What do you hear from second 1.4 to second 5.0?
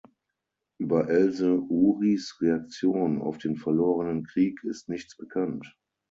Urys Reaktion auf den verlorenen Krieg ist